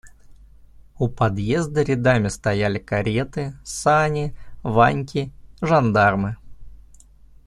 [0.97, 5.31] У подъезда рядами стояли кареты, сани, ваньки,
[5.61, 6.37] жандармы.